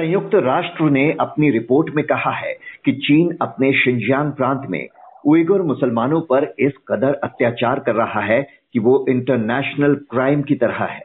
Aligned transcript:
संयुक्त 0.00 0.34
राष्ट्र 0.34 0.84
ने 0.84 1.16
अपनी 1.20 1.50
रिपोर्ट 1.50 1.94
में 1.94 2.04
कहा 2.04 2.30
है 2.30 2.52
कि 2.84 2.92
चीन 2.92 3.36
अपने 3.42 3.72
शिंजियांग 3.72 4.32
प्रांत 4.32 4.62
में 4.70 4.88
उइगर 5.26 5.62
मुसलमानों 5.62 6.20
पर 6.20 6.54
इस 6.58 6.72
कदर 6.88 7.14
अत्याचार 7.14 7.78
कर 7.78 7.94
रहा 7.94 8.20
है 8.20 8.46
कि 8.72 8.78
वो 8.78 9.06
इंटरनेशनल 9.08 9.94
क्राइम 9.94 10.42
की 10.42 10.54
तरह 10.54 10.84
है। 10.84 11.00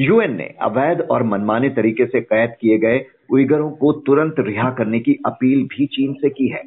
यूएन 0.00 0.36
ने 0.36 0.44
अवैध 0.62 1.00
और 1.00 1.22
मनमाने 1.22 1.68
तरीके 1.68 2.06
से 2.06 2.20
कैद 2.20 2.54
किए 2.60 2.78
गए 2.78 3.04
उइगरों 3.30 3.70
को 3.70 3.92
तुरंत 3.92 4.34
रिहा 4.38 4.70
करने 4.70 5.00
की 5.00 5.16
अपील 5.26 5.64
भी 5.64 5.86
चीन 5.86 6.12
से 6.12 6.28
की 6.28 6.48
है। 6.48 6.62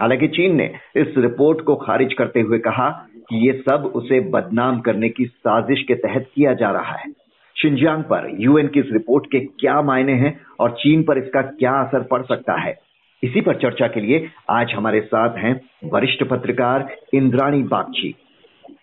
हालाँकि 0.00 0.28
चीन 0.28 0.56
ने 0.56 0.70
इस 0.96 1.14
रिपोर्ट 1.18 1.60
को 1.60 1.76
खारिज 1.76 2.14
करते 2.14 2.40
हुए 2.40 2.58
कहा 2.58 2.90
कि 3.16 3.46
ये 3.46 3.52
सब 3.52 3.92
उसे 3.94 4.20
बदनाम 4.20 4.80
करने 4.80 5.08
की 5.08 5.24
साजिश 5.24 5.82
के 5.82 5.94
तहत 5.94 6.26
किया 6.34 6.54
जा 6.54 6.70
रहा 6.70 6.96
है। 6.96 7.23
शिंजियांग 7.62 8.02
पर 8.02 8.36
यूएन 8.40 8.66
की 8.66 8.80
इस 8.80 8.86
रिपोर्ट 8.92 9.26
के 9.32 9.40
क्या 9.40 9.82
मायने 9.82 10.12
हैं 10.12 10.40
और 10.60 10.70
चीन 10.70 11.02
पर 11.02 11.18
इसका 11.18 11.42
क्या 11.42 11.72
असर 11.72 12.02
पड़ 12.02 12.22
सकता 12.22 12.60
है? 12.60 12.78
इसी 13.22 13.40
पर 13.40 13.54
चर्चा 13.54 13.86
के 13.86 14.00
लिए 14.00 14.28
आज 14.50 14.72
हमारे 14.72 15.00
साथ 15.00 15.38
हैं 15.38 15.60
वरिष्ठ 15.84 16.24
पत्रकार 16.24 16.96
इंद्राणी 17.14 17.62
बागची। 17.62 18.14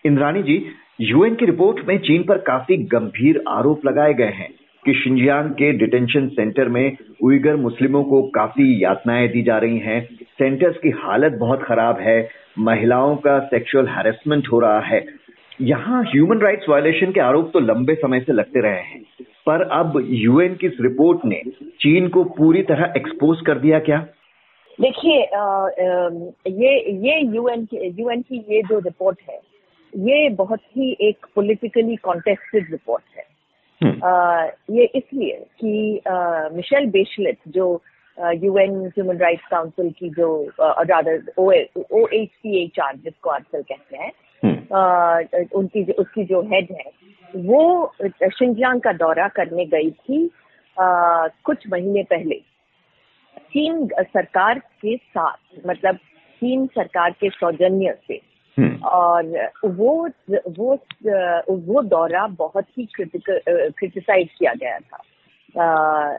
इंद्राणी 0.06 0.42
जी, 0.42 0.66
यूएन 1.00 1.34
की 1.34 1.46
रिपोर्ट 1.46 1.88
में 1.88 1.98
चीन 1.98 2.22
पर 2.22 2.38
काफ़ी 2.38 2.76
गंभीर 2.76 3.42
आरोप 3.48 3.86
लगाए 3.86 4.14
गए 4.14 4.32
हैं 4.34 4.50
कि 4.86 4.94
शिंजियांग 4.94 5.50
के 5.50 5.72
डिटेंशन 5.72 6.28
सेंटर 6.28 6.68
में 6.68 6.96
उइगर 7.22 7.56
मुस्लिमों 7.56 8.04
को 8.04 8.22
काफ़ी 8.22 8.84
यातनाएँ 8.84 9.28
दी 9.28 9.42
जा 9.42 9.58
रही 9.58 9.78
हैं। 9.78 10.08
सेंटर्स 10.14 10.76
की 10.76 10.90
हालत 10.90 11.32
बहुत 11.32 11.62
खराब 11.62 11.98
है। 12.00 12.28
महिलाओं 12.58 13.16
का 13.16 13.38
सेक्सुअल 13.38 13.86
हैरेसमेंट 13.86 14.48
हो 14.52 14.60
रहा 14.60 14.80
है। 14.80 15.21
यहाँ 15.62 16.02
ह्यूमन 16.04 16.40
राइट्स 16.40 16.68
वायलेशन 16.68 17.12
के 17.12 17.20
आरोप 17.20 17.50
तो 17.52 17.60
लंबे 17.60 17.94
समय 17.94 18.20
से 18.20 18.32
लगते 18.32 18.60
रहे 18.60 18.80
हैं। 18.80 19.00
पर 19.46 19.62
अब 19.72 19.98
यूएन 20.08 20.54
की 20.54 20.66
इस 20.66 20.76
रिपोर्ट 20.80 21.24
ने 21.24 21.40
चीन 21.80 22.08
को 22.08 22.24
पूरी 22.36 22.62
तरह 22.62 22.92
एक्सपोज 22.96 23.40
कर 23.46 23.58
दिया 23.58 23.78
क्या? 23.80 23.98
देखिए 24.78 25.18
ये 26.60 26.72
ये 27.06 27.18
यूएन 27.34 27.64
की 27.64 27.88
यूएन 28.00 28.22
की 28.22 28.44
ये 28.50 28.62
जो 28.62 28.78
रिपोर्ट 28.78 29.18
है 29.30 29.38
ये 29.92 30.28
बहुत 30.34 30.60
ही 30.76 30.96
एक 31.08 31.26
पॉलिटिकली 31.36 31.96
कॉन्टेस्टेड 32.04 32.70
रिपोर्ट 32.70 33.02
है। 33.16 33.24
आ, 33.80 34.44
ये 34.70 34.84
इसलिए 34.94 35.34
कि 35.60 36.00
मिशेल 36.56 36.86
बेशलेट 36.90 37.38
जो 37.48 37.66
यूएन 38.18 38.80
ह्यूमन 38.86 39.16
राइट्स 39.18 39.46
काउंसिल 39.50 39.90
की 39.98 40.08
जो 40.18 40.28
rather 40.60 41.22
O 41.38 41.50
H 41.50 42.28
C 42.28 42.62
H 42.64 42.80
R 42.80 42.96
जिसको 42.96 43.30
आजकल 43.30 43.62
कहते 43.62 43.96
हैं 43.96 44.06
हम्म। 44.06 44.31
उनकी 45.54 45.84
जो 45.84 45.92
उसकी 45.92 46.24
जो 46.24 46.40
हेड 46.42 46.68
है 46.72 46.90
वो 47.36 47.92
शिंजियांग 48.24 48.80
का 48.80 48.92
दौरा 48.92 49.28
करने 49.28 49.64
गई 49.64 49.90
थी 49.90 50.30
आ, 50.80 51.28
कुछ 51.44 51.58
महीने 51.72 52.02
पहले। 52.02 52.34
चीन 53.38 53.88
सरकार 54.00 54.58
के 54.58 54.96
साथ 54.96 55.66
मतलब 55.66 55.96
चीन 56.40 56.66
सरकार 56.66 57.10
के 57.10 57.28
सौजन्य 57.30 57.94
से। 58.08 58.20
हम्म। 58.58 58.82
और 58.84 59.50
वो 59.64 60.08
वो 60.48 60.78
वो 61.50 61.82
दौरा 61.82 62.26
बहुत 62.26 62.64
ही 62.78 62.88
क्रिटिसाइज 63.00 64.28
किया 64.38 64.52
गया 64.54 64.78
था। 64.78 65.02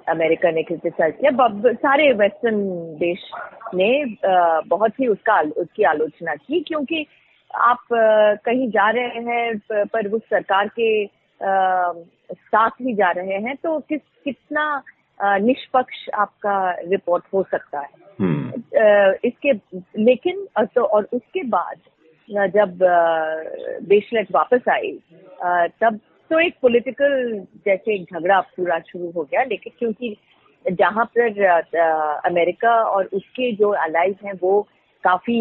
अमेरिका 0.10 0.52
ने 0.52 0.64
क्रिटिसाइज 0.64 1.14
किया। 1.22 1.32
सारे 1.74 2.14
वेस्टर्न 2.14 2.64
देश 3.00 3.20
ने 3.76 4.16
आ, 4.28 4.62
बहुत 4.62 5.00
ही 5.00 5.08
उसका 5.08 5.42
उसकी 5.42 5.84
आलोचना 5.84 6.36
की 6.36 6.60
क्योंकि 6.60 7.06
आप 7.54 7.88
कहीं 8.46 8.70
जा 8.70 8.90
रहे 8.90 9.22
हैं 9.22 9.86
पर 9.86 10.08
उस 10.08 10.22
सरकार 10.22 10.70
के 10.80 11.06
साथ 12.34 12.82
ही 12.82 12.94
जा 12.94 13.12
रहे 13.12 13.40
हैं 13.40 13.56
तो 13.56 13.80
किस 13.80 14.02
कितना 14.24 14.66
निष्पक्ष 15.20 16.08
आपका 16.14 16.72
रिपोर्ट 16.84 17.24
हो 17.34 17.44
सकता 17.44 17.80
है 17.80 18.02
हम्म। 18.20 18.62
इसके 19.24 19.52
लेकिन 20.04 20.46
तो 20.76 20.84
और 20.84 21.08
उसके 21.14 21.44
बाद 21.48 21.78
जब 22.50 22.78
बेशलेट 23.88 24.28
वापस 24.32 24.70
आई 24.70 24.92
तब 25.82 26.00
तो 26.32 26.40
एक 26.40 26.54
पॉलिटिकल 26.62 27.40
जैसे 27.66 27.96
एक 27.96 28.14
झगड़ा 28.14 28.40
पूरा 28.56 28.80
शुरू 28.82 29.10
हो 29.12 29.24
गया 29.24 29.44
लेकिन 29.44 29.74
क्योंकि 29.80 30.16
जहाँ 30.66 31.06
पर 31.18 31.44
अमेरिका 32.26 32.74
और 32.82 33.10
उसके 33.14 33.52
जो 33.52 33.70
अलाइज 33.80 34.16
हैं 34.26 34.34
वो 34.42 34.62
काफ़ी 35.04 35.40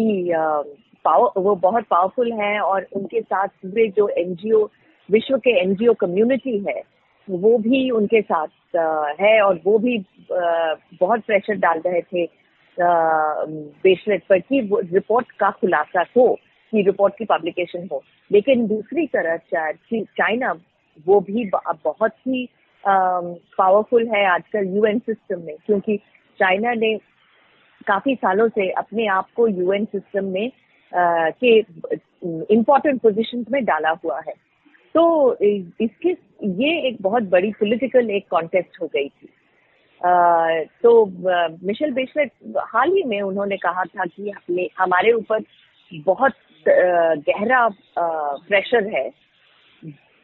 पावर 1.05 1.41
वो 1.41 1.55
बहुत 1.63 1.83
पावरफुल 1.89 2.31
हैं 2.33 2.59
और 2.59 2.87
उनके 2.95 3.21
साथ 3.21 3.47
पूरे 3.61 3.87
जो 3.97 4.07
एनजीओ 4.17 4.63
विश्व 5.09 5.37
के 5.37 5.59
एनजीओ 5.61 5.93
कम्युनिटी 5.99 6.57
है, 6.67 6.81
वो 7.27 7.57
भी 7.57 7.89
उनके 7.91 8.21
साथ 8.21 8.47
है 9.21 9.39
और 9.41 9.59
वो 9.65 9.77
भी 9.79 9.97
बहुत 10.25 11.19
प्रेशर 11.19 11.55
डाल 11.57 11.81
रहे 11.85 12.01
थे 12.03 12.25
बेशलेट 12.77 14.23
पर 14.29 14.39
कि 14.39 14.59
रिपोर्ट 14.73 15.31
का 15.39 15.49
खुलासा 15.51 16.05
हो, 16.17 16.27
कि 16.73 16.81
रिपोर्ट 16.81 17.17
की 17.17 17.25
पब्लिकेशन 17.25 17.87
हो। 17.91 18.01
लेकिन 18.31 18.67
दूसरी 18.67 19.05
तरफ़ 19.07 19.55
चाइना 19.95 20.53
वो 21.05 21.19
भी 21.21 21.49
बहुत 21.55 22.11
ही 22.27 22.47
पावरफुल 22.83 24.07
है 24.07 24.25
आजकल 24.29 24.75
यूएन 24.75 24.99
सिस्टम 24.99 25.41
में, 25.41 25.55
क्योंकि 25.65 25.97
चाइना 26.39 26.73
ने 26.73 26.95
काफ़ी 27.87 28.15
सालों 28.15 28.47
से 28.49 28.69
अपने 28.71 29.07
आप 29.09 29.27
को 29.35 29.47
यूएन 29.47 29.85
सिस्टम 29.85 30.25
में 30.25 30.51
के 30.95 31.57
इम्पोर्टेंट 32.53 33.01
पोजीशन 33.01 33.45
में 33.51 33.63
डाला 33.65 33.89
हुआ 34.03 34.19
है। 34.27 34.33
तो 34.95 35.03
इसके 35.41 36.09
ये 36.61 36.79
एक 36.87 36.97
बहुत 37.01 37.23
बड़ी 37.29 37.51
पॉलिटिकल 37.59 38.09
एक 38.11 38.27
कॉन्टेस्ट 38.31 38.81
हो 38.81 38.87
गई 38.87 39.07
थी। 39.09 39.27
तो 40.83 41.05
मिशेल 41.67 41.91
बेशलेट 41.93 42.31
हाल 42.73 42.91
ही 42.93 43.03
में 43.03 43.21
उन्होंने 43.21 43.57
कहा 43.57 43.83
था 43.85 44.05
कि 44.05 44.69
हमारे 44.79 45.11
ऊपर 45.13 45.43
बहुत 46.05 46.33
गहरा 46.65 47.67
प्रेशर 47.89 48.87
है 48.95 49.09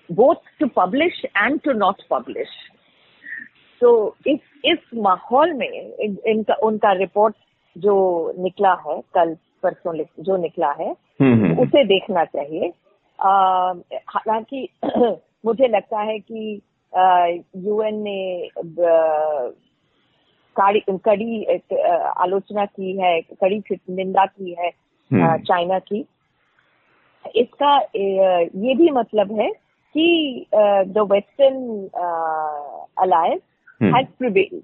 both 0.10 0.36
to 0.60 0.68
publish 0.76 1.24
and 1.26 1.60
to 1.62 1.74
not 1.74 2.02
publish 2.12 2.50
तो 3.82 3.90
इस 4.28 4.40
इस 4.66 4.78
माहौल 4.96 5.54
में 5.54 5.68
इन, 5.68 6.18
इनका 6.28 6.54
उनका 6.64 6.92
रिपोर्ट 6.94 7.36
जो 7.76 7.94
निकला 8.40 8.74
है 8.88 9.00
कल 9.14 9.36
परसों 9.64 10.04
जो 10.20 10.38
निकला 10.38 10.72
है 10.72 10.92
हम्म, 10.92 11.34
हम्म, 11.34 11.46
हम्म। 11.46 11.60
उसे 11.60 11.84
देखना 11.84 12.26
चाहिए। 12.26 12.74
हालाँकि 14.10 14.70
मुझे 15.46 15.68
लगता 15.68 16.00
है 16.00 16.20
कि 16.20 16.62
यूएन 17.58 17.96
ने 17.96 18.50
कड़ी 20.60 21.46
आलोचना 22.18 22.66
की 22.66 23.02
है 23.02 23.22
कड़ी 23.22 23.64
निंदा 23.90 24.26
की 24.26 24.56
है 24.60 24.72
चाइना 25.38 25.80
की। 25.80 26.06
इसका 27.36 27.78
ये 28.56 28.76
भी 28.76 28.90
मतलब 28.90 29.40
है 29.40 29.50
कि 29.94 30.46
the 30.88 31.08
western 31.12 31.90
alliance 32.98 33.42
has 33.84 34.08
prevailed 34.08 34.64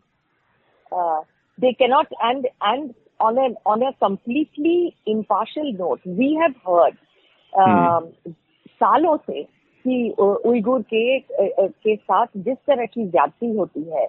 they 1.58 1.74
cannot 1.82 2.06
and 2.24 2.48
and 2.68 2.90
on 3.20 3.38
a 3.38 3.50
on 3.66 3.82
a 3.82 3.94
completely 3.94 4.96
impartial 5.06 5.74
note 5.74 6.02
we 6.06 6.38
have 6.42 6.56
heard 6.66 6.98
uh, 7.54 8.02
सालों 8.80 9.18
से 9.18 9.44
कि 9.86 10.10
उइगुर 10.20 10.82
के 10.82 11.20
के 11.60 11.96
साथ 11.96 12.28
जिस 12.38 12.58
तरह 12.58 12.86
की 12.86 13.06
ज्यादती 13.08 13.56
होती 13.58 13.84
है 13.84 14.08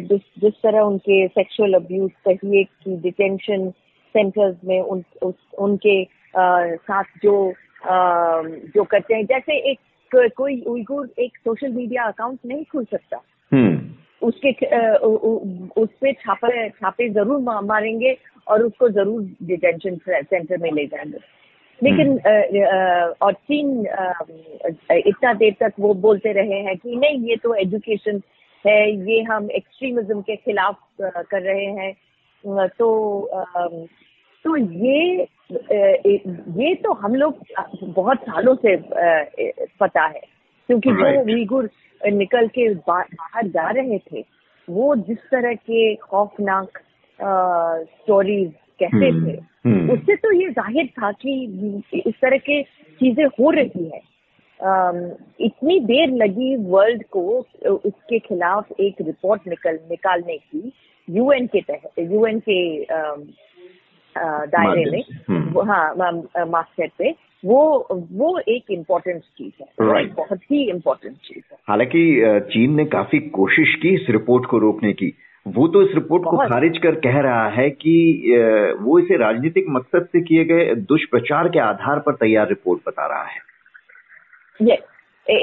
जिस 0.00 0.20
जिस 0.40 0.54
तरह 0.62 0.80
उनके 0.80 1.28
सेक्सुअल 1.28 1.74
अब्यूज 1.74 2.10
कहिए 2.28 2.64
कि 2.64 2.96
डिटेंशन 2.96 3.70
सेंटर्स 4.14 4.56
में 4.64 4.80
उन 4.80 5.04
उस, 5.22 5.34
उनके 5.58 6.04
साथ 6.76 7.04
जो 7.22 7.52
जो 8.74 8.84
करते 8.84 9.14
हैं 9.14 9.26
जैसे 9.26 9.70
एक 9.70 9.78
कोई 10.36 10.60
उइगुर 10.62 11.10
एक 11.18 11.36
सोशल 11.36 11.72
मीडिया 11.72 12.04
अकाउंट 12.04 12.38
नहीं 12.46 12.64
खुल 12.64 12.84
सकता। 12.84 13.20
उसके 14.22 14.50
उस 15.80 15.88
पे 16.00 16.12
छापे 16.12 16.68
छापे 16.70 17.08
ज़रूर 17.08 17.40
मारेंगे 17.64 18.16
और 18.48 18.62
उसको 18.62 18.88
ज़रूर 18.88 19.22
डिटेंशन 19.42 19.96
सेंटर 20.06 20.56
में 20.58 20.70
ले 20.72 20.86
जाएँगे। 20.86 21.18
लेकिन 21.80 22.08
हम्म। 22.26 23.12
और 23.22 23.32
चीन 23.32 23.80
इतना 24.90 25.32
देर 25.34 25.54
तक 25.60 25.72
वो 25.80 25.92
बोलते 26.06 26.32
रहे 26.32 26.60
हैं 26.62 26.76
कि 26.76 26.96
नहीं 26.96 27.20
ये 27.28 27.36
तो 27.36 27.54
एजुकेशन 27.54 28.20
है 28.64 28.80
ये 29.10 29.22
हम 29.22 29.50
एक्सट्रीमिज्म 29.50 30.20
के 30.20 30.36
खिलाफ 30.36 30.76
कर 31.02 31.42
रहे 31.42 31.66
हैं। 31.78 31.92
तो 32.68 32.88
तो 34.44 34.56
ये 34.56 35.26
ये 36.58 36.74
तो 36.74 36.92
हम 36.94 37.14
लोग 37.14 37.38
बहुत 37.84 38.18
सालों 38.20 38.54
से 38.56 38.76
पता 39.80 40.04
है। 40.06 40.20
क्योंकि 40.68 40.90
जो 40.92 41.20
उइगुर 41.34 41.70
निकल 42.00 42.48
के 42.48 42.68
बाहर 42.88 43.48
जा 43.48 43.70
रहे 43.70 43.98
थे 43.98 44.24
वो 44.68 44.94
जिस 44.96 45.18
तरह 45.30 45.54
के 45.54 45.94
खौफनाक 45.96 46.78
स्टोरीज 47.20 48.50
कहते 48.80 49.08
हम्म, 49.08 49.26
थे 49.26 49.38
हम्म। 49.64 49.92
उससे 49.92 50.16
तो 50.16 50.32
ये 50.32 50.50
ज़ाहिर 50.50 50.86
था 50.98 51.10
कि 51.12 51.82
इस 52.06 52.14
तरह 52.22 52.36
के 52.40 52.62
चीज़ें 53.00 53.24
हो 53.40 53.50
रही 53.50 53.84
है 53.84 54.02
इतनी 55.40 55.78
देर 55.80 56.10
लगी 56.12 56.54
वर्ल्ड 56.66 57.02
को 57.10 57.22
उसके 57.64 58.18
खिलाफ 58.18 58.80
एक 58.80 59.00
रिपोर्ट 59.00 59.48
निकल 59.48 59.78
निकालने 59.90 60.36
की 60.36 60.72
यूएन 61.08 61.46
के 61.46 61.60
तहत 61.60 61.98
यूएन 62.12 62.40
के 62.48 62.60
दायरे 64.46 64.90
में 64.90 65.02
हम्म। 65.28 65.70
हाँ 65.70 65.94
मास्टर 66.46 66.88
पे 66.98 67.14
वो 67.44 67.86
वो 68.12 68.38
एक 68.48 68.70
इम्पोर्टेंट 68.70 69.22
चीज़ 69.22 69.62
है। 69.62 69.88
Right. 69.88 70.16
बहुत 70.16 70.38
ही 70.42 70.70
इम्पोर्टेंट 70.70 71.16
चीज़ 71.16 71.44
है। 71.52 71.58
हालाँकि 71.68 72.20
चीन 72.52 72.74
ने 72.74 72.84
काफ़ी 72.84 73.18
कोशिश 73.18 73.74
की 73.74 73.94
इस 73.94 74.06
रिपोर्ट 74.10 74.46
को 74.46 74.58
रोकने 74.58 74.92
की। 74.92 75.14
वो 75.48 75.68
तो 75.68 75.82
इस 75.82 75.94
रिपोर्ट 75.94 76.24
को 76.24 76.36
खारिज 76.36 76.78
कर 76.78 76.94
कह 76.94 77.20
रहा 77.20 77.48
है 77.48 77.70
कि 77.70 77.94
वो 78.80 78.98
इसे 78.98 79.16
राजनीतिक 79.16 79.66
मकसद 79.68 80.08
से 80.12 80.20
किए 80.20 80.44
गए 80.44 80.74
दुष्प्रचार 80.74 81.48
के 81.48 81.58
आधार 81.58 81.98
पर 81.98 82.14
तैयार 82.14 82.48
रिपोर्ट 82.48 82.80
बता 82.86 83.06
रहा 83.06 83.24
है। 83.24 83.40
ये 84.62 84.74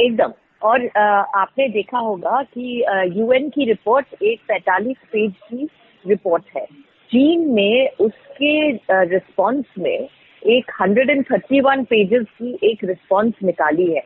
एकदम। 0.06 0.34
और 0.64 0.88
आपने 1.36 1.68
देखा 1.70 1.98
होगा 1.98 2.42
कि 2.44 2.84
यूएन 3.08 3.50
की 3.50 3.66
रिपोर्ट 3.66 4.24
एक 4.24 4.40
पैतालीस 4.48 4.98
पेज 5.12 5.34
की 5.54 5.70
रिपोर्ट 6.08 6.44
है। 6.58 6.66
चीन 7.10 7.54
ने 7.56 7.88
उसके 7.88 8.72
रिस्पांस 8.92 9.66
में 9.80 10.08
एक 10.44 10.72
131 10.82 11.86
पेजेस 11.86 12.26
की 12.42 12.58
एक 12.64 12.84
रिस्पांस 12.84 13.34
निकाली 13.44 13.94
है 13.94 14.04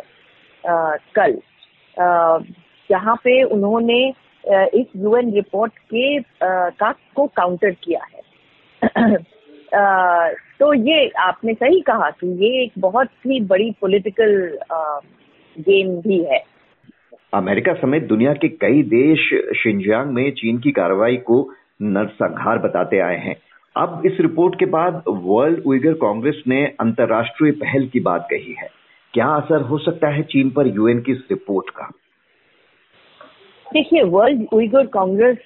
आ, 0.67 0.95
कल। 1.15 1.39
जहाँ 2.91 3.15
पे 3.15 3.43
उन्होंने 3.43 4.13
इस 4.73 4.85
यूएन 4.95 5.33
रिपोर्ट 5.33 5.71
के 5.77 6.17
आ, 6.17 6.69
का 6.69 6.91
को 7.15 7.27
काउंटर 7.27 7.71
किया 7.71 7.99
है। 8.03 8.19
आ, 9.75 10.27
तो 10.29 10.73
ये 10.73 11.09
आपने 11.09 11.53
सही 11.53 11.81
कहा 11.81 12.09
कि 12.09 12.27
ये 12.27 12.63
एक 12.63 12.71
बहुत 12.79 13.07
ही 13.07 13.39
बड़ी 13.41 13.71
पॉलिटिकल 13.81 14.57
गेम 15.57 16.01
भी 16.01 16.23
है। 16.23 16.43
अमेरिका 17.33 17.73
समेत 17.73 18.03
दुनिया 18.03 18.33
के 18.33 18.47
कई 18.47 18.83
देश 18.83 19.19
शिंजियांग 19.57 20.11
में 20.11 20.31
चीन 20.31 20.57
की 20.57 20.71
कार्रवाई 20.71 21.17
को 21.17 21.53
नरसंहार 21.81 22.57
बताते 22.57 22.99
आए 22.99 23.17
हैं। 23.17 23.35
अब 23.75 24.01
इस 24.05 24.17
रिपोर्ट 24.19 24.59
के 24.59 24.65
बाद 24.65 25.03
वर्ल्ड 25.07 25.63
उइगर 25.65 25.93
कांग्रेस 25.93 26.43
ने 26.47 26.65
अंतर्राष्ट्रीय 26.79 27.51
पहल 27.51 27.87
की 27.87 27.99
बात 27.99 28.27
कही 28.31 28.55
है। 28.59 28.67
क्या 29.13 29.27
असर 29.27 29.61
हो 29.61 29.77
सकता 29.77 30.07
है 30.07 30.23
चीन 30.23 30.49
पर 30.49 30.67
यूएन 30.67 31.01
की 31.01 31.11
इस 31.11 31.21
रिपोर्ट 31.31 31.69
का? 31.69 31.89
देखिए 33.73 34.03
वर्ल्ड 34.03 34.47
उइगर 34.53 34.85
कांग्रेस 34.85 35.37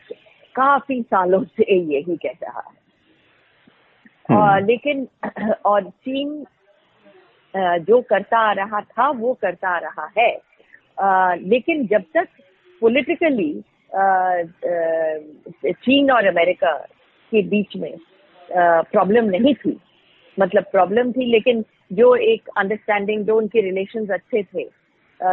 काफ़ी 0.55 1.01
सालों 1.01 1.43
से 1.43 1.75
यही 1.75 2.15
कह 2.15 2.37
रहा 2.43 2.59
है। 2.59 2.81
हम्म। 4.29 4.39
और 4.39 4.61
लेकिन 4.61 5.07
और 5.65 5.83
चीन 5.83 6.45
जो 7.55 8.01
करता 8.01 8.39
आ 8.39 8.51
रहा 8.53 8.81
था 8.81 9.09
वो 9.09 9.33
करता 9.33 9.69
आ 9.69 9.77
रहा 9.77 10.09
है। 10.17 10.41
आ, 11.01 11.33
लेकिन 11.33 11.85
जब 11.87 12.03
तक 12.13 12.27
पॉलिटिकली 12.81 13.53
चीन 15.71 16.11
और 16.11 16.25
अमेरिका 16.27 16.71
के 17.31 17.41
बीच 17.41 17.75
में 17.77 17.93
प्रॉब्लम 18.53 19.25
नहीं 19.25 19.53
थी। 19.55 19.77
मतलब 20.37 20.63
प्रॉब्लम 20.71 21.11
थी 21.11 21.25
लेकिन 21.25 21.63
जो 21.93 22.15
एक 22.15 22.49
अंडरस्टैंडिंग 22.57 23.25
जो 23.25 23.35
उनके 23.37 23.61
रिलेशन 23.61 24.05
अच्छे 24.13 24.43
थे 24.43 24.63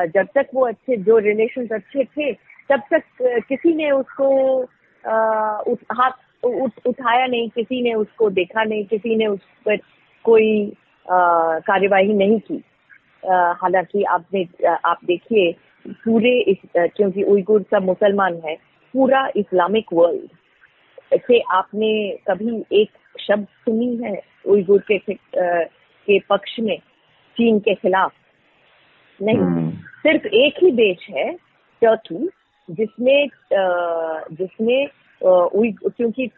जब 0.09 0.27
तक 0.35 0.47
वो 0.55 0.67
अच्छे 0.67 0.97
जो 0.97 1.19
रिलेशन 1.19 1.67
अच्छे 1.75 2.05
थे 2.07 2.33
तब 2.71 2.83
तक 2.91 3.03
किसी 3.49 3.75
ने 3.75 3.91
उसको 3.91 4.63
हाथ 5.93 6.11
उठ, 6.45 6.73
उठाया 6.87 7.27
नहीं 7.27 7.49
किसी 7.49 7.81
ने 7.83 7.95
उसको 7.95 8.31
देखा 8.31 8.65
नहीं 8.65 8.85
किसी 8.85 9.17
ने 9.17 9.27
उस 9.27 9.41
पर 9.67 9.77
कोई 10.25 10.73
कार्यवाही 11.07 12.15
नहीं 12.15 12.39
की। 12.41 12.63
हालाँकि 13.61 14.03
आपने 14.05 14.47
आप 14.85 14.99
देखिए 15.05 15.53
पूरे 15.87 16.39
इस 16.51 16.57
क्योंकि 16.77 17.23
उइगुर 17.23 17.63
सब 17.71 17.83
मुसलमान 17.83 18.41
है 18.45 18.55
पूरा 18.95 19.29
इस्लामिक 19.37 19.93
वर्ल्ड 19.93 21.19
से 21.21 21.41
आपने 21.51 21.93
कभी 22.29 22.63
एक 22.73 22.91
शब्द 23.19 23.45
सुनी 23.45 23.97
है 23.97 24.23
उइगुर 24.47 24.81
के 24.91 24.99
के 24.99 26.19
पक्ष 26.21 26.57
में 26.61 26.79
चीन 27.37 27.59
के 27.59 27.75
खिलाफ। 27.75 28.13
नहीं 29.23 29.37
हम्म। 29.37 29.71
सिर्फ़ 29.71 30.27
एक 30.27 30.55
ही 30.63 30.71
देश 30.71 31.07
है 31.11 31.33
टर्की 31.83 32.29
जिसमें 32.71 33.29
जिसमें 34.33 34.87
क्योंकि 35.23 36.31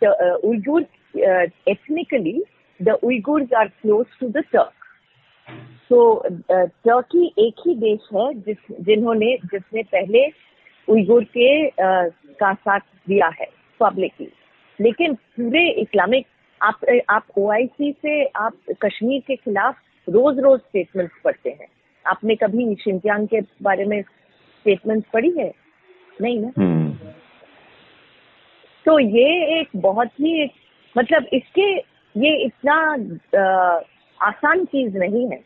Uyghur 0.49 0.87
ethnically 1.69 2.43
the 2.83 2.99
Uyghurs 3.03 3.53
are 3.53 3.69
close 3.69 4.07
to 4.21 4.29
the 4.29 4.37
Turk 4.37 4.73
तो 5.91 6.23
टर्की 6.51 7.27
एक 7.39 7.55
ही 7.67 7.75
देश 7.75 8.09
है 8.15 8.35
जिस 8.35 8.57
जिन्होंने 8.81 9.37
जिसने 9.45 9.83
पहले 9.83 10.31
उइगुर 10.89 11.25
के 11.25 11.69
uh, 11.69 12.13
का 12.41 12.55
साथ 12.55 12.81
दिया 13.09 13.27
है 13.41 13.47
पब्लिकली 13.81 14.29
लेकिन 14.81 15.15
पूरे 15.15 15.71
इस्लामिक 15.71 16.27
आप 16.63 16.81
आप 17.09 17.25
ओआईसी 17.39 17.93
से 17.93 18.25
आप 18.25 18.53
कश्मीर 18.83 19.23
के 19.27 19.37
खिलाफ 19.37 19.77
रोज 20.09 20.39
रोज 20.39 20.61
स्टेटमेंट्स 20.61 21.15
पढ़ते 21.25 21.51
हैं। 21.51 21.67
आपने 22.07 22.35
कभी 22.35 22.75
शिंजियांग 22.75 23.29
के 23.29 23.41
बारे 23.63 23.85
में 23.85 24.03
स्टेटमेंट्स 24.03 25.09
पढ़ी 25.11 25.31
है? 25.31 25.55
नहीं 26.21 26.41
ना? 26.41 26.49
hmm. 26.49 26.93
तो 28.87 28.99
ये 28.99 29.61
एक 29.61 29.69
बहुत 29.77 30.09
ही 30.09 30.51
मतलब 30.99 31.27
इसके 31.33 31.77
ये 32.17 32.45
इतना 32.45 32.75
आ, 33.41 33.81
आसान 34.29 34.65
चीज़ 34.65 34.99
नहीं 34.99 35.31
है। 35.31 35.45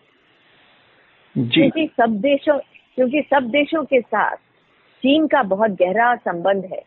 क्योंकि 1.39 1.87
सब 1.87 2.11
देशों 2.11 2.59
क्योंकि 2.95 3.23
सब 3.23 3.43
देशों 3.43 3.85
के 3.85 4.01
साथ 4.01 4.37
चीन 5.03 5.27
का 5.27 5.43
बहुत 5.43 5.71
गहरा 5.71 6.17
संबंध 6.17 6.65
है। 6.65 6.83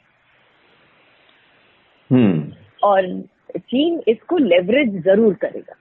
हम्म। 2.12 2.52
और 2.84 3.24
चीन 3.58 4.02
इसको 4.08 4.38
लेवरेज 4.38 5.02
ज़रूर 5.04 5.34
करेगा। 5.34 5.76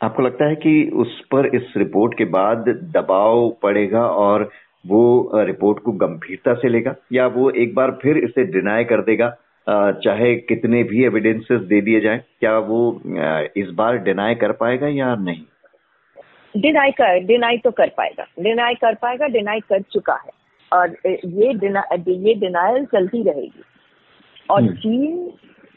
आपको 0.00 0.22
लगता 0.22 0.44
है 0.44 0.54
कि 0.56 0.90
उस 0.94 1.20
पर 1.32 1.46
इस 1.46 1.72
रिपोर्ट 1.76 2.16
के 2.18 2.24
बाद 2.30 2.68
दबाव 2.94 3.48
पड़ेगा 3.62 4.06
और 4.18 4.48
वो 4.84 5.30
रिपोर्ट 5.36 5.78
को 5.78 5.92
गंभीरता 5.92 6.54
से 6.54 6.68
लेगा 6.68 6.94
या 7.12 7.26
वो 7.26 7.50
एक 7.62 7.74
बार 7.74 7.90
फिर 8.02 8.18
इसे 8.18 8.44
डिनाई 8.52 8.84
कर 8.84 9.02
देगा? 9.02 9.28
चाहे 10.00 10.34
कितने 10.36 10.82
भी 10.84 11.04
एविडेंसेस 11.04 11.60
दे 11.62 11.80
दिए 11.80 12.00
जाएँ 12.00 12.18
क्या 12.40 12.58
वो 12.58 12.80
इस 13.56 13.68
बार 13.70 13.98
डिनाई 13.98 14.34
कर 14.34 14.52
पाएगा 14.52 14.88
या 14.88 15.14
नहीं? 15.16 15.42
डिनाई 16.54 16.90
कर 16.90 17.18
डिनाई 17.24 17.58
तो 17.58 17.70
कर 17.70 17.88
पाएगा। 17.88 18.24
डिनाई 18.40 18.74
कर 18.74 18.94
पाएगा 18.94 19.26
डिनाई 19.28 19.60
कर 19.60 19.82
चुका 19.82 20.14
है। 20.14 20.30
और 20.72 20.96
ये 21.06 21.52
डिना, 21.54 21.82
ये 21.92 22.34
डिनाइल 22.36 22.84
चलती 22.84 23.22
रहेगी। 23.22 23.62
और 24.50 24.62
हम्म। 24.62 24.74
चीन 24.74 25.30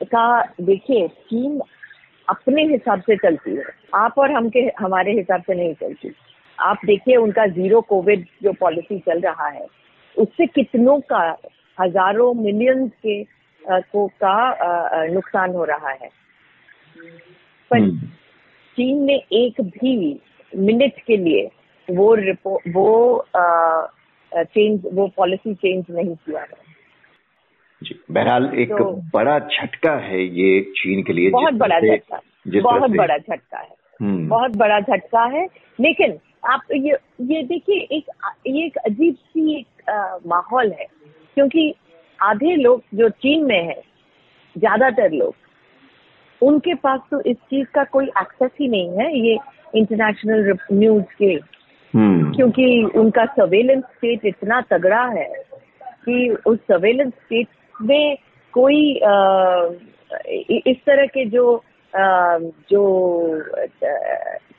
का 0.03 0.41
देखिए 0.61 1.07
चीन 1.07 1.59
अपने 2.27 2.63
हिसाब 2.63 3.01
से 3.01 3.15
चलती 3.17 3.55
है। 3.55 3.63
आप 3.95 4.17
और 4.17 4.31
हम 4.31 4.49
के 4.49 4.59
हमारे 4.79 5.13
हिसाब 5.13 5.41
से 5.41 5.53
नहीं 5.53 5.73
चलती। 5.73 6.13
आप 6.57 6.79
देखिए 6.85 7.15
उनका 7.15 7.45
ज़ीरो 7.49 7.81
कोविड 7.81 8.25
जो 8.43 8.53
पॉलिसी 8.53 8.99
चल 8.99 9.19
रहा 9.19 9.47
है 9.47 9.65
उससे 10.17 10.45
कितनों 10.47 10.99
का 11.11 11.21
हज़ारों 11.77 12.33
मिलियंस 12.33 12.91
के 13.05 13.23
को 13.63 14.07
का 14.23 15.07
नुकसान 15.07 15.53
हो 15.53 15.63
रहा 15.65 15.89
है। 15.91 16.09
पर 17.71 17.77
हम्म। 17.77 18.07
चीन 18.77 19.03
ने 19.03 19.15
एक 19.33 19.61
भी 19.61 20.19
मिनट 20.53 20.99
के 21.07 21.17
लिए 21.17 21.49
वो 21.89 22.13
रिपोर्ट 22.15 22.73
वो 22.75 23.25
चेंज 24.31 24.81
वो 24.93 25.07
पॉलिसी 25.17 25.53
चेंज 25.55 25.85
नहीं 25.89 26.15
किया 26.15 26.41
है। 26.41 26.72
जी 27.83 27.99
बहरहाल 28.09 28.49
एक 28.55 28.71
तो, 28.71 28.91
बड़ा 29.13 29.37
झटका 29.39 29.95
है 30.01 30.23
ये 30.23 30.61
चीन 30.73 31.03
के 31.03 31.13
लिए 31.13 31.29
बहुत 31.31 31.53
बड़ा 31.55 31.79
झटका 31.81 32.19
बहुत 32.47 32.91
बड़ा 32.91 33.17
झटका 33.17 33.59
है 33.59 33.75
हम्म। 33.99 34.27
बहुत 34.27 34.55
बड़ा 34.57 34.79
झटका 34.81 35.23
है 35.29 35.45
लेकिन 35.79 36.17
आप 36.45 36.71
ये 36.73 36.97
ये 37.25 37.43
देखिए 37.43 37.87
एक 37.91 38.09
ये 38.47 38.65
एक 38.65 38.77
अजीब 38.79 39.15
सी 39.15 39.53
एक 39.53 40.21
माहौल 40.27 40.71
है 40.71 40.87
क्योंकि 41.37 41.73
आधे 42.19 42.55
लोग 42.55 42.81
जो 42.93 43.09
चीन 43.17 43.45
में 43.45 43.61
है 43.61 43.81
ज़्यादातर 44.55 45.11
लोग 45.13 45.35
उनके 46.41 46.73
पास 46.75 46.99
तो 47.11 47.21
इस 47.21 47.37
चीज़ 47.49 47.67
का 47.75 47.83
कोई 47.91 48.05
एक्सेस 48.19 48.51
ही 48.59 48.67
नहीं 48.67 48.97
है 48.97 49.19
ये 49.19 49.37
इंटरनेशनल 49.75 50.53
न्यूज़ 50.73 51.15
के 51.17 51.33
हम्म। 51.93 52.31
क्योंकि 52.33 52.67
उनका 52.95 53.25
सर्वेलेंस 53.31 53.83
स्टेट 53.85 54.25
इतना 54.25 54.59
तगड़ा 54.69 55.03
है 55.09 55.27
कि 56.05 56.29
उस 56.45 56.57
सर्वेलेंस 56.61 57.11
स्टेट 57.13 57.47
में 57.83 58.17
कोई 58.53 58.99
आ, 58.99 59.13
इस 60.67 60.77
तरह 60.85 61.05
के 61.05 61.25
जो 61.25 61.55
आ, 61.93 62.37
जो 62.69 62.83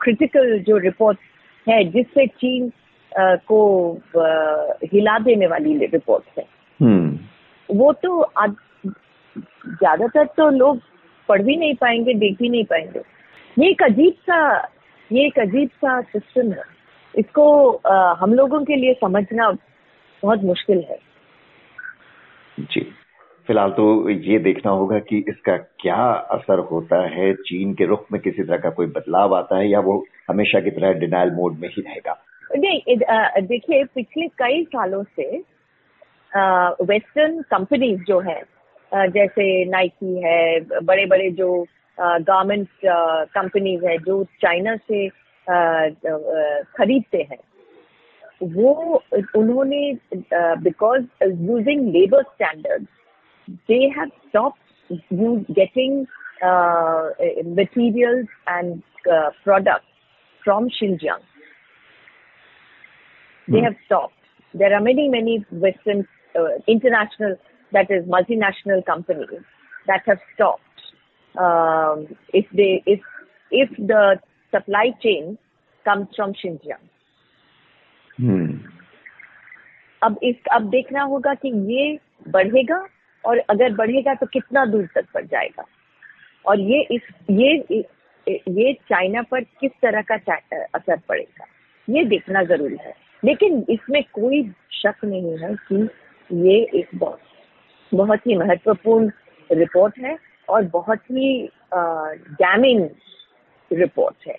क्रिटिकल 0.01 0.59
जो 0.59 0.77
रिपोर्ट 0.79 1.19
है 1.67 1.83
जिससे 1.85 2.27
चीन 2.27 2.73
आ, 3.13 3.35
को 3.37 3.93
आ, 4.19 4.77
हिला 4.93 5.19
देने 5.19 5.47
वाली 5.47 5.77
रिपोर्ट 5.87 6.39
है। 6.39 6.45
हम्म। 6.81 7.77
वो 7.77 7.93
तो 8.03 8.25
ज़्यादातर 9.27 10.25
तो 10.37 10.49
लोग 10.51 10.81
पढ़ 11.29 11.43
भी 11.43 11.57
नहीं 11.57 11.75
पाएँगे 11.75 12.15
देख 12.15 12.37
भी 12.39 12.49
नहीं 12.49 12.65
पाएँगे। 12.65 13.01
ये 13.57 13.71
एक 13.71 13.83
अजीब 13.83 14.15
सा 14.31 14.41
ये 15.11 15.27
एक 15.27 15.39
अजीब 15.39 15.69
सा 15.75 16.01
सिस्टम 16.03 16.53
है। 16.53 16.63
इसको 17.15 17.71
आ, 17.71 18.13
हम 18.15 18.35
लोगों 18.35 18.65
के 18.65 18.77
लिए 18.77 18.95
समझना 18.95 19.51
बहुत 20.23 20.43
मुश्किल 20.45 20.85
है। 20.91 20.99
जी। 22.59 22.81
फ़िलहाल 23.47 23.71
तो 23.71 24.11
ये 24.11 24.39
देखना 24.39 24.73
होगा 24.73 24.99
कि 25.09 25.19
इसका 25.29 25.57
क्या 25.81 25.97
असर 26.37 26.59
होता 26.71 27.01
है, 27.09 27.33
चीन 27.35 27.75
के 27.75 27.87
रुख 27.87 28.05
में 28.13 28.21
किसी 28.21 28.43
तरह 28.43 28.57
का 28.59 28.71
कोई 28.71 28.87
बदलाव 28.89 29.35
आता 29.37 29.59
है 29.59 29.69
या 29.71 29.81
वो 29.81 30.05
हमेशा 30.29 30.61
की 30.61 30.71
तरह 30.71 30.93
डिनाइल 31.01 31.31
मोड 31.35 31.59
में 31.61 31.69
ही 31.69 31.83
रहेगा? 31.83 32.17
नहीं 32.57 32.97
देखिए, 33.47 33.85
पिछले 33.85 34.27
कई 34.39 34.65
सालों 34.65 35.03
से 35.11 35.37
वेस्टर्न 36.85 37.41
कंपनीज़ 37.51 38.03
जो 38.09 38.21
है 38.21 38.43
जैसे 38.93 39.45
नाइकी 39.65 40.21
है 40.23 40.61
बड़े 40.83 41.07
बड़े 41.07 41.31
जो 41.31 41.65
गारमेंट 41.99 42.69
कंपनीज़ 42.85 43.85
है, 43.87 43.97
जो 43.99 44.25
चाइना 44.43 44.77
से 44.77 45.09
खरीदते 46.77 47.27
हैं, 47.31 47.39
वो 48.43 49.03
उन्होंने 49.37 49.93
because 50.63 51.05
using 51.25 51.89
labour 51.93 52.23
Standard 53.50 53.68
they 53.68 54.00
have 54.00 54.08
stop 54.08 54.54
you 55.14 55.46
getting 55.52 56.06
materials 57.58 58.28
and 58.48 58.82
uh, 59.12 59.30
products 59.44 59.86
from 60.44 60.70
Xinjiang. 60.70 61.20
They 63.48 63.58
mm. 63.58 63.64
have 63.64 63.76
stopped. 63.86 64.14
There 64.54 64.74
are 64.74 64.82
many, 64.82 65.10
many 65.10 65.46
Western, 65.52 66.08
uh, 66.40 66.62
international, 66.66 67.36
that 67.74 67.92
is 67.92 68.06
multinational 68.06 68.86
companies 68.86 69.44
that 69.88 70.04
have 70.06 70.20
stopped. 70.34 70.64
Um, 71.38 72.16
if 72.34 72.46
they, 72.54 72.84
if, 72.86 73.02
if 73.52 73.70
the 73.78 74.20
supply 74.50 74.92
chain 75.04 75.38
comes 75.84 76.08
from 76.16 76.34
Xinjiang. 76.34 76.86
Hmm. 78.18 78.58
अब 80.04 80.20
इस 80.24 80.36
अब 80.54 80.70
देखना 80.70 81.02
होगा 81.02 81.34
कि 81.34 81.50
ये 81.74 82.00
बढ़ेगा 82.28 82.88
और 83.27 83.39
अगर 83.51 83.73
बढ़ेगा 83.73 84.15
तो 84.15 84.27
कितना 84.27 84.65
दूर 84.67 84.87
तक 84.95 85.05
बढ़ 85.15 85.27
जाएगा? 85.27 85.65
और 86.47 86.61
ये 86.61 86.83
इस, 86.91 87.03
ये 87.31 87.85
ये 88.29 88.73
चाइना 88.89 89.23
पर 89.23 89.45
किस 89.61 89.71
तरह 89.83 90.03
का 90.11 90.15
असर 90.75 90.99
पड़ेगा? 91.09 91.47
ये 91.89 92.05
देखना 92.05 92.43
ज़रूरी 92.43 92.77
है। 92.81 92.93
लेकिन 93.25 93.65
इसमें 93.71 94.03
कोई 94.13 94.43
शक 94.73 95.05
नहीं 95.05 95.39
है 95.39 95.55
कि 95.69 95.89
ये 96.31 96.57
एक 96.75 96.89
बहुत 96.95 97.21
बहुत 97.93 98.27
ही 98.27 98.37
महत्वपूर्ण 98.37 99.11
रिपोर्ट 99.51 99.99
है 99.99 100.17
और 100.49 100.65
बहुत 100.65 100.99
ही 100.99 101.49
डैमिंग 101.75 102.89
रिपोर्ट 103.71 104.27
है। 104.29 104.37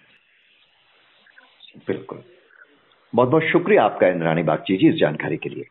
बिल्कुल। 1.87 2.23
बहुत 3.13 3.29
बहुत 3.29 3.43
शुक्रिया 3.43 3.83
आपका 3.83 4.07
इंद्रानी 4.07 4.43
बागची 4.43 4.77
जी 4.77 4.89
इस 4.89 4.95
जानकारी 4.95 5.37
के 5.37 5.49
लिए। 5.49 5.63